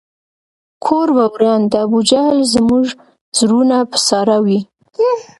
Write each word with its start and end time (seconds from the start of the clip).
کور 0.85 1.07
به 1.15 1.25
وران 1.33 1.61
د 1.71 1.73
ابوجهل 1.85 2.39
زموږ 2.55 2.85
زړونه 3.39 3.77
په 3.91 3.97
ساړه 4.07 4.37
وي 4.45 4.59